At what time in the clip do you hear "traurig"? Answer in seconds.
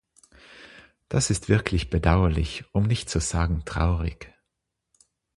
3.65-4.33